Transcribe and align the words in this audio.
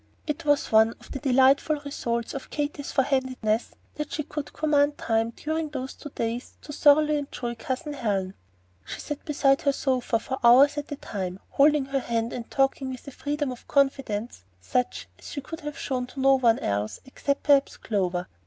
It 0.25 0.45
was 0.45 0.71
one 0.71 0.95
of 0.99 1.11
the 1.11 1.19
delightful 1.19 1.79
results 1.85 2.33
of 2.33 2.49
Katy's 2.49 2.91
"forehandedness" 2.91 3.67
that 3.97 4.11
she 4.11 4.23
could 4.23 4.51
command 4.51 4.97
time 4.97 5.29
during 5.29 5.69
those 5.69 5.91
next 5.93 6.01
two 6.01 6.09
days 6.15 6.53
to 6.63 6.73
thoroughly 6.73 7.17
enjoy 7.19 7.53
Cousin 7.53 7.93
Helen. 7.93 8.33
She 8.83 8.99
sat 8.99 9.23
beside 9.25 9.61
her 9.61 9.71
sofa 9.71 10.17
for 10.17 10.39
hours 10.43 10.79
at 10.79 10.91
a 10.91 10.95
time, 10.95 11.39
holding 11.49 11.85
her 11.85 11.99
hand 11.99 12.33
and 12.33 12.49
talking 12.49 12.89
with 12.89 13.07
a 13.07 13.11
freedom 13.11 13.51
of 13.51 13.67
confidence 13.67 14.43
such 14.59 15.07
as 15.19 15.29
she 15.29 15.39
could 15.41 15.59
have 15.59 15.77
shown 15.77 16.07
to 16.07 16.19
no 16.19 16.33
one 16.33 16.57
else, 16.57 16.99
except 17.05 17.43
perhaps 17.43 17.73
to 17.73 17.79
Clover. 17.81 18.27